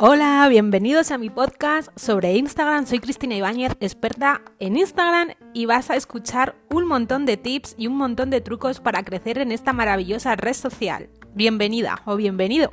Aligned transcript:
Hola, 0.00 0.46
bienvenidos 0.48 1.10
a 1.10 1.18
mi 1.18 1.28
podcast 1.28 1.90
sobre 1.98 2.38
Instagram. 2.38 2.86
Soy 2.86 2.98
Cristina 2.98 3.34
Ibáñez, 3.34 3.72
experta 3.80 4.40
en 4.58 4.78
Instagram 4.78 5.32
y 5.52 5.66
vas 5.66 5.90
a 5.90 5.96
escuchar 5.96 6.54
un 6.70 6.86
montón 6.86 7.26
de 7.26 7.36
tips 7.36 7.74
y 7.76 7.86
un 7.86 7.96
montón 7.96 8.30
de 8.30 8.40
trucos 8.40 8.80
para 8.80 9.02
crecer 9.02 9.36
en 9.38 9.52
esta 9.52 9.74
maravillosa 9.74 10.36
red 10.36 10.54
social. 10.54 11.10
Bienvenida 11.34 12.00
o 12.06 12.16
bienvenido. 12.16 12.70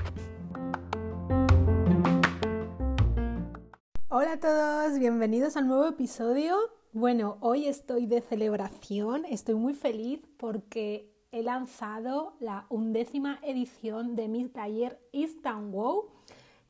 Hola 4.08 4.34
a 4.34 4.40
todos, 4.40 5.00
bienvenidos 5.00 5.58
al 5.58 5.68
nuevo 5.68 5.88
episodio. 5.88 6.56
Bueno, 6.94 7.38
hoy 7.42 7.68
estoy 7.68 8.06
de 8.06 8.22
celebración, 8.22 9.26
estoy 9.26 9.56
muy 9.56 9.74
feliz 9.74 10.22
porque 10.38 11.15
he 11.36 11.44
lanzado 11.44 12.34
la 12.40 12.66
undécima 12.70 13.40
edición 13.42 14.16
de 14.16 14.30
mi 14.30 14.48
taller 14.48 14.98
Instant 15.12 15.70
Wow 15.74 16.06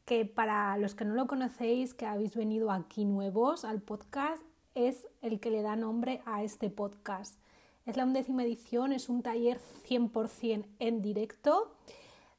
que 0.05 0.25
para 0.25 0.75
los 0.77 0.95
que 0.95 1.05
no 1.05 1.13
lo 1.13 1.27
conocéis, 1.27 1.93
que 1.93 2.07
habéis 2.07 2.35
venido 2.35 2.71
aquí 2.71 3.05
nuevos 3.05 3.63
al 3.63 3.81
podcast, 3.81 4.43
es 4.73 5.07
el 5.21 5.39
que 5.39 5.51
le 5.51 5.61
da 5.61 5.75
nombre 5.75 6.21
a 6.25 6.41
este 6.41 6.71
podcast. 6.71 7.37
Es 7.85 7.95
la 7.95 8.05
undécima 8.05 8.43
edición, 8.43 8.91
es 8.91 9.07
un 9.07 9.21
taller 9.21 9.59
100% 9.87 10.65
en 10.79 11.01
directo 11.03 11.71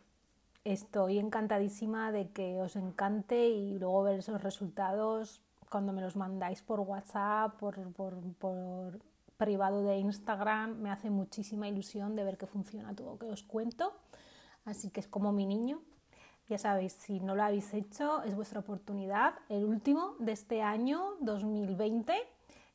estoy 0.64 1.18
encantadísima 1.18 2.12
de 2.12 2.30
que 2.30 2.60
os 2.60 2.76
encante 2.76 3.48
y 3.48 3.78
luego 3.78 4.02
ver 4.02 4.18
esos 4.18 4.42
resultados 4.42 5.40
cuando 5.70 5.92
me 5.92 6.02
los 6.02 6.16
mandáis 6.16 6.60
por 6.60 6.80
WhatsApp, 6.80 7.58
por, 7.58 7.80
por, 7.92 8.14
por 8.38 8.98
privado 9.38 9.82
de 9.82 9.98
Instagram. 9.98 10.76
Me 10.82 10.90
hace 10.90 11.08
muchísima 11.08 11.66
ilusión 11.66 12.14
de 12.14 12.24
ver 12.24 12.36
que 12.36 12.46
funciona 12.46 12.94
todo 12.94 13.12
lo 13.12 13.18
que 13.18 13.26
os 13.26 13.42
cuento. 13.42 13.94
Así 14.66 14.90
que 14.90 15.00
es 15.00 15.08
como 15.08 15.32
mi 15.32 15.46
niño. 15.46 15.80
Ya 16.48 16.58
sabéis, 16.58 16.92
si 16.92 17.20
no 17.20 17.34
lo 17.34 17.42
habéis 17.42 17.72
hecho, 17.72 18.22
es 18.24 18.34
vuestra 18.34 18.60
oportunidad. 18.60 19.34
El 19.48 19.64
último 19.64 20.16
de 20.18 20.32
este 20.32 20.60
año 20.60 21.14
2020 21.20 22.14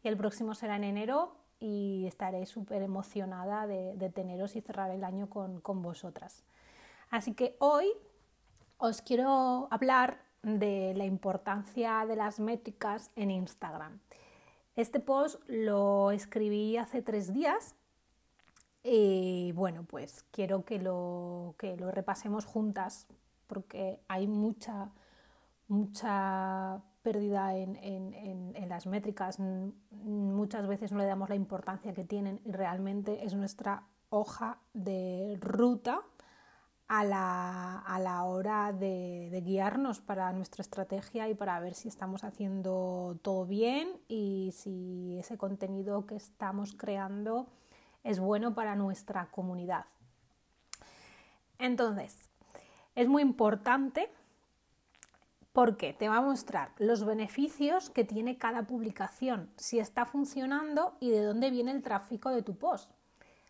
y 0.03 0.07
el 0.07 0.17
próximo 0.17 0.55
será 0.55 0.77
en 0.77 0.85
enero 0.85 1.36
y 1.59 2.06
estaré 2.07 2.45
súper 2.45 2.81
emocionada 2.81 3.68
de, 3.68 4.12
teneros 4.13 4.56
y 4.56 4.62
cerrar 4.62 4.91
el 4.91 5.03
año 5.03 5.29
con, 5.29 5.59
con 5.62 5.81
vosotras. 5.81 6.44
Así 7.09 7.34
que 7.34 7.56
hoy 7.59 7.88
os 8.78 9.01
quiero 9.01 9.68
hablar 9.72 10.19
de 10.44 10.94
la 10.95 11.06
importancia 11.06 12.06
de 12.06 12.16
las 12.16 12.40
métricas 12.40 13.12
en 13.16 13.31
Instagram. 13.31 14.00
Este 14.75 15.00
post 15.00 15.41
lo 15.47 16.12
escribí 16.12 16.78
hace 16.78 17.01
tres 17.01 17.34
días 17.34 17.75
y 18.84 19.51
bueno, 19.53 19.84
pues 19.84 20.24
quiero 20.31 20.63
que 20.63 20.79
lo, 20.79 21.56
que 21.57 21.75
lo 21.78 21.91
repasemos 21.91 22.45
juntas 22.45 23.07
porque 23.47 24.00
hay 24.07 24.28
mucha, 24.28 24.91
mucha 25.68 26.81
pérdida 27.07 27.56
en, 27.56 28.68
las 28.68 28.85
métricas, 28.85 29.40
muchas 29.40 30.68
veces 30.68 30.91
no 30.91 30.97
le 30.97 31.06
damos 31.06 31.29
la 31.29 31.35
importancia 31.35 31.94
que 31.94 32.03
tienen 32.03 32.41
y 32.44 32.51
realmente 32.51 33.23
es 33.23 33.34
nuestra 33.34 33.84
hoja 34.09 34.57
de 34.73 35.38
ruta 35.40 36.01
a 36.90 37.06
la, 37.06 38.23
hora 38.25 38.73
de, 38.73 39.41
guiarnos 39.41 40.01
para 40.01 40.34
nuestra 40.34 40.63
estrategia 40.63 41.29
y 41.29 41.34
para 41.34 41.57
ver 41.62 41.75
si 41.75 41.88
estamos 41.88 42.25
haciendo 42.25 43.18
todo 43.22 43.45
bien 43.45 43.88
y 44.09 44.53
si 44.53 45.18
ese 45.18 45.38
contenido 45.38 46.06
que 46.07 46.18
estamos 46.18 46.74
creando 46.74 47.47
es 48.03 48.19
bueno 48.19 48.53
para 48.53 48.75
nuestra 48.75 49.28
comunidad. 49.31 49.85
Entonces, 51.57 52.18
es 52.95 53.07
muy 53.07 53.22
importante 53.22 54.09
porque 55.57 55.91
te 55.91 56.07
va 56.07 56.18
a 56.18 56.22
mostrar 56.22 56.69
los 56.78 57.03
beneficios 57.03 57.90
que 57.90 58.03
tiene 58.03 58.38
cada 58.38 58.68
publicación, 58.68 59.50
si 59.56 59.79
está 59.79 60.06
funcionando 60.06 60.95
y 61.00 61.09
de 61.09 61.23
dónde 61.23 61.50
viene 61.50 61.72
el 61.72 61.81
tráfico 61.81 62.29
de 62.29 62.44
tu 62.44 62.56
post. 62.59 62.91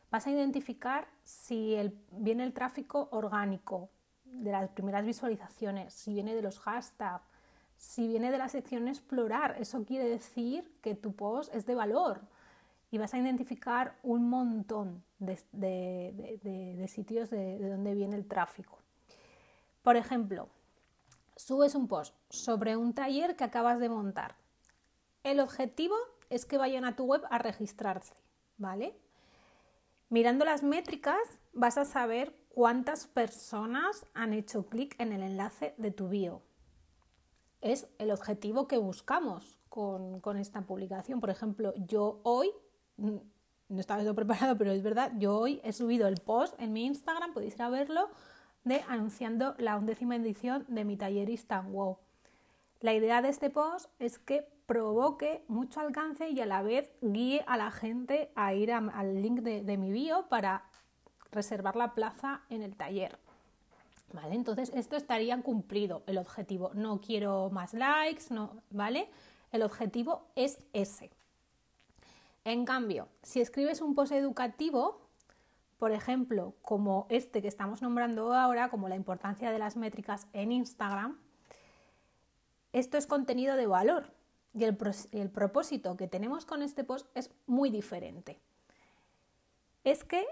Vas 0.09 0.25
a 0.25 0.31
identificar 0.31 1.09
si 1.25 1.75
viene 2.12 2.45
el 2.45 2.53
tráfico 2.53 3.09
orgánico, 3.12 3.90
de 4.23 4.53
las 4.53 4.69
primeras 4.69 5.03
visualizaciones, 5.03 5.94
si 5.94 6.13
viene 6.13 6.34
de 6.34 6.41
los 6.41 6.62
hashtags, 6.62 7.25
si 7.75 8.07
viene 8.07 8.31
de 8.31 8.38
la 8.38 8.47
sección 8.47 8.88
explorar. 8.88 9.57
Eso 9.59 9.84
quiere 9.84 10.07
decir 10.07 10.63
que 10.81 10.95
tu 10.95 11.12
post 11.13 11.53
es 11.53 11.66
de 11.66 11.75
valor 11.75 12.22
y 12.89 13.00
vas 13.00 13.13
a 13.13 13.18
identificar 13.18 13.97
un 14.01 14.29
montón 14.29 15.03
de, 15.19 15.35
sitios 16.88 17.29
de, 17.29 17.57
de 17.57 17.94
viene 17.95 18.16
el 18.16 18.25
tráfico. 18.29 18.79
Por 19.84 19.97
ejemplo, 19.97 20.47
subes 21.38 21.75
un 21.75 21.88
post 21.88 22.16
sobre 22.30 22.75
un 22.75 22.94
taller 22.94 23.36
que 23.36 23.44
acabas 23.44 23.80
de 23.80 23.89
montar. 23.89 24.36
El 25.24 25.39
objetivo 25.39 25.95
es 26.30 26.45
que 26.45 26.57
vayan 26.57 26.84
a 26.84 26.95
tu 26.95 27.06
web 27.06 27.22
a 27.30 27.38
registrarse, 27.38 28.13
¿vale? 28.57 28.98
Mirando 30.10 30.45
las 30.45 30.63
métricas 30.63 31.19
vas 31.54 31.78
a 31.78 31.86
saber 31.86 32.34
cuántas 32.50 33.07
personas 33.07 34.06
han 34.13 34.34
hecho 34.34 34.68
clic 34.68 34.95
en 35.00 35.13
el 35.13 35.22
enlace 35.22 35.75
de 35.78 35.92
tu 35.92 36.10
bio. 36.10 36.42
Es 37.62 37.88
el 37.98 38.12
objetivo 38.12 38.68
que 38.68 38.78
buscamos 38.78 39.57
con, 39.69 40.38
esta 40.38 40.62
publicación. 40.62 41.19
Por 41.19 41.30
ejemplo, 41.30 41.74
yo 41.75 42.19
hoy, 42.24 42.51
no 42.98 43.22
estaba 43.80 44.13
preparado, 44.13 44.57
pero 44.57 44.72
es 44.72 44.81
verdad, 44.81 45.12
yo 45.18 45.38
hoy 45.38 45.62
he 45.63 45.74
subido 45.74 46.07
el 46.07 46.18
post 46.18 46.60
en 46.60 46.74
mi 46.74 46.86
Instagram, 46.86 47.34
podéis 47.34 47.56
ir 47.56 47.62
a 47.62 47.69
verlo, 47.69 48.10
de 48.67 48.83
anunciando 48.87 49.55
la 49.57 49.77
undécima 49.77 50.15
edición 50.15 50.65
de 50.67 50.83
mi 50.83 50.97
tallerista 50.97 51.61
Wow. 51.61 51.97
La 52.79 52.93
idea 52.93 53.21
de 53.21 53.29
este 53.29 53.49
post 53.49 53.89
es 53.99 54.19
que 54.19 54.45
provoque 54.65 55.43
mucho 55.47 55.79
alcance 55.79 56.29
y 56.29 56.39
a 56.41 56.45
la 56.45 56.61
vez 56.61 56.91
guíe 57.01 57.43
a 57.47 57.57
la 57.57 57.71
gente 57.71 58.29
a 58.35 58.53
ir 58.53 58.71
al 58.71 59.21
link 59.21 59.39
de, 59.39 59.77
mi 59.77 59.91
bio 59.91 60.27
para 60.29 60.65
reservar 61.31 61.75
la 61.75 61.95
plaza 61.95 62.41
en 62.49 62.61
el 62.61 62.75
taller. 62.75 63.17
¿Vale? 64.13 64.35
Entonces 64.35 64.71
esto 64.75 64.95
estaría 64.95 65.41
cumplido 65.41 66.03
el 66.05 66.17
objetivo. 66.17 66.71
No 66.73 67.01
quiero 67.01 67.49
más 67.49 67.73
likes, 67.73 68.25
no, 68.29 68.61
¿vale? 68.69 69.09
El 69.51 69.63
objetivo 69.63 70.27
es 70.35 70.59
ese. 70.73 71.09
En 72.43 72.63
cambio, 72.63 73.09
si 73.23 73.41
escribes 73.41 73.81
un 73.81 73.95
post 73.95 74.11
educativo, 74.11 75.06
por 75.77 75.91
ejemplo, 75.91 76.56
como 76.62 77.06
este 77.09 77.41
que 77.41 77.47
estamos 77.47 77.81
nombrando 77.81 78.33
ahora, 78.33 78.69
como 78.69 78.89
la 78.89 78.95
importancia 78.95 79.51
de 79.51 79.59
las 79.59 79.77
métricas 79.77 80.27
en 80.33 80.51
Instagram, 80.51 81.19
esto 82.74 82.97
es 82.97 83.07
contenido 83.07 83.56
de 83.56 83.68
valor 83.68 84.12
y 84.53 84.63
el, 84.63 85.29
propósito 85.29 85.95
que 85.97 86.07
tenemos 86.07 86.45
con 86.45 86.63
este 86.63 86.83
post 86.83 87.07
es 87.13 87.31
muy 87.45 87.69
diferente. 87.69 88.39
Es 89.83 90.03
que 90.03 90.25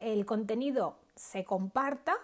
el 0.00 0.26
contenido 0.26 0.98
se 1.16 1.44
comparta 1.44 2.14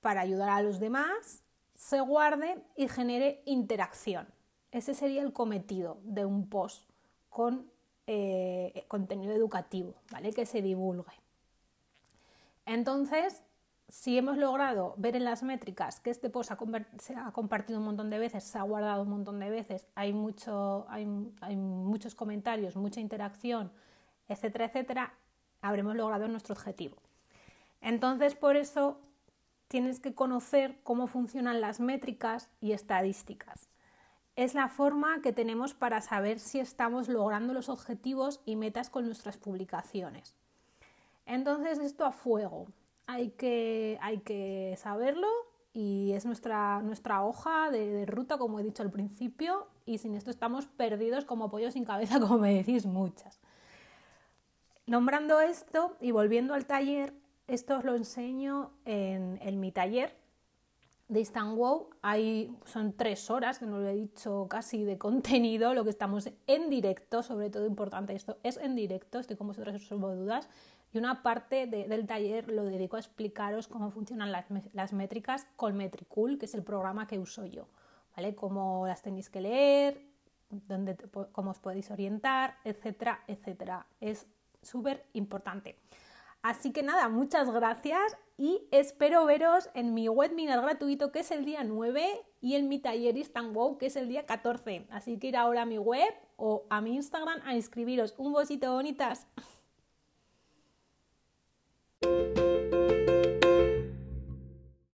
para 0.00 0.22
ayudar 0.22 0.48
a 0.48 0.62
los 0.62 0.80
demás, 0.80 1.42
se 1.74 2.00
guarde 2.00 2.62
y 2.76 2.88
genere 2.88 3.42
interacción. 3.44 4.26
Ese 4.70 4.94
sería 4.94 5.22
el 5.22 5.32
cometido 5.32 5.98
de 6.02 6.24
un 6.24 6.48
post 6.48 6.88
con 7.28 7.70
eh, 8.06 8.84
contenido 8.88 9.34
educativo, 9.34 9.94
¿vale? 10.10 10.32
Que 10.32 10.46
se 10.46 10.62
divulgue. 10.62 11.23
Entonces, 12.66 13.42
si 13.88 14.16
hemos 14.16 14.38
logrado 14.38 14.94
ver 14.96 15.16
en 15.16 15.24
las 15.24 15.42
métricas 15.42 16.00
que 16.00 16.10
este 16.10 16.30
post 16.30 16.52
se 16.98 17.14
ha 17.14 17.32
compartido 17.32 17.78
un 17.78 17.84
montón 17.84 18.10
de 18.10 18.18
veces, 18.18 18.44
se 18.44 18.58
ha 18.58 18.62
guardado 18.62 19.02
un 19.02 19.10
montón 19.10 19.38
de 19.38 19.50
veces, 19.50 19.86
hay, 19.94 20.14
hay 20.88 21.56
muchos 21.56 22.14
comentarios, 22.14 22.76
mucha 22.76 23.00
interacción, 23.00 23.70
etcétera, 24.28 24.66
etcétera, 24.66 25.14
habremos 25.60 25.96
logrado 25.96 26.26
nuestro 26.28 26.54
objetivo. 26.54 26.96
Entonces, 27.80 28.34
por 28.34 28.56
eso 28.56 28.98
tienes 29.68 30.00
que 30.00 30.14
conocer 30.14 30.80
cómo 30.82 31.06
funcionan 31.06 31.60
las 31.60 31.80
métricas 31.80 32.50
y 32.60 32.72
estadísticas. 32.72 33.68
Es 34.36 34.54
la 34.54 34.68
forma 34.68 35.20
que 35.22 35.32
tenemos 35.32 35.74
para 35.74 36.00
saber 36.00 36.40
si 36.40 36.58
estamos 36.58 37.08
logrando 37.08 37.52
los 37.52 37.68
objetivos 37.68 38.40
y 38.44 38.56
metas 38.56 38.90
con 38.90 39.06
nuestras 39.06 39.36
publicaciones. 39.36 40.34
Entonces, 41.26 41.78
esto 41.78 42.04
a 42.04 42.12
fuego. 42.12 42.66
Hay 43.06 43.30
que, 43.30 43.98
hay 44.00 44.18
que 44.18 44.74
saberlo 44.78 45.28
y 45.74 46.12
es 46.12 46.24
nuestra, 46.24 46.80
nuestra 46.82 47.24
hoja 47.24 47.70
de, 47.70 48.06
ruta, 48.06 48.38
como 48.38 48.60
he 48.60 48.62
dicho 48.62 48.82
al 48.82 48.92
principio, 48.92 49.66
y 49.84 49.98
sin 49.98 50.14
esto 50.14 50.30
estamos 50.30 50.66
perdidos 50.66 51.24
como 51.24 51.50
pollos 51.50 51.74
sin 51.74 51.84
cabeza, 51.84 52.20
como 52.20 52.38
me 52.38 52.54
decís 52.54 52.86
muchas. 52.86 53.40
Nombrando 54.86 55.40
esto 55.40 55.96
y 56.00 56.12
volviendo 56.12 56.54
al 56.54 56.66
taller, 56.66 57.12
esto 57.48 57.78
os 57.78 57.84
lo 57.84 57.96
enseño 57.96 58.70
en, 58.84 59.60
mi 59.60 59.72
taller 59.72 60.16
de 61.08 61.20
Instant. 61.20 61.58
Hay, 62.02 62.56
son 62.64 62.92
tres 62.94 63.30
horas, 63.30 63.58
que 63.58 63.66
no 63.66 63.78
lo 63.78 63.88
he 63.88 63.94
dicho 63.94 64.46
casi, 64.48 64.84
de 64.84 64.98
contenido, 64.98 65.74
lo 65.74 65.84
que 65.84 65.90
estamos 65.90 66.30
en 66.46 66.70
directo, 66.70 67.22
sobre 67.22 67.50
todo 67.50 67.66
importante 67.66 68.14
esto, 68.14 68.38
es 68.42 68.56
en 68.56 68.74
directo, 68.74 69.18
estoy 69.18 69.36
con 69.36 69.48
vosotros, 69.48 69.74
resuelvo 69.74 70.14
dudas. 70.14 70.48
Y 70.92 70.98
una 70.98 71.22
parte 71.24 71.66
del 71.66 72.06
taller 72.06 72.48
lo 72.48 72.64
dedico 72.64 72.96
a 72.96 73.00
explicaros 73.00 73.66
cómo 73.66 73.90
funcionan 73.90 74.30
las, 74.30 74.46
las 74.72 74.92
métricas 74.92 75.46
con 75.56 75.76
Metricool, 75.76 76.38
que 76.38 76.46
es 76.46 76.54
el 76.54 76.62
programa 76.62 77.08
que 77.08 77.18
uso 77.18 77.44
yo, 77.46 77.66
¿vale? 78.16 78.36
Cómo 78.36 78.86
las 78.86 79.02
tenéis 79.02 79.28
que 79.28 79.40
leer, 79.40 80.00
dónde, 80.50 80.96
cómo 81.32 81.50
os 81.50 81.58
podéis 81.58 81.90
orientar, 81.90 82.58
etcétera, 82.62 83.24
etcétera. 83.26 83.86
Es 84.00 84.26
súper 84.62 85.04
importante. 85.14 85.76
Así 86.44 86.72
que 86.72 86.82
nada, 86.82 87.08
muchas 87.08 87.50
gracias 87.50 88.18
y 88.36 88.68
espero 88.70 89.24
veros 89.24 89.70
en 89.72 89.94
mi 89.94 90.10
webinar 90.10 90.60
gratuito 90.60 91.10
que 91.10 91.20
es 91.20 91.30
el 91.30 91.46
día 91.46 91.64
9 91.64 92.20
y 92.42 92.56
en 92.56 92.68
mi 92.68 92.78
taller 92.78 93.16
Instant 93.16 93.54
Wow 93.54 93.78
que 93.78 93.86
es 93.86 93.96
el 93.96 94.08
día 94.08 94.26
14. 94.26 94.86
Así 94.90 95.18
que 95.18 95.28
ir 95.28 95.38
ahora 95.38 95.62
a 95.62 95.64
mi 95.64 95.78
web 95.78 96.12
o 96.36 96.66
a 96.68 96.82
mi 96.82 96.96
Instagram 96.96 97.40
a 97.46 97.54
inscribiros. 97.54 98.14
Un 98.18 98.34
besito 98.34 98.74
bonitas. 98.74 99.26